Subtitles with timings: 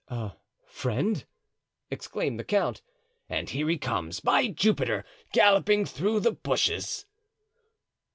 [0.07, 0.31] "A
[0.65, 1.23] friend!"
[1.91, 2.81] exclaimed the count.
[3.29, 5.05] "And here he comes, by Jupiter!
[5.31, 7.05] galloping through the bushes."